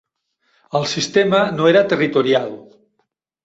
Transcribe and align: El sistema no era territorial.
El 0.79 0.87
sistema 0.93 1.43
no 1.59 1.69
era 1.75 1.87
territorial. 1.95 2.53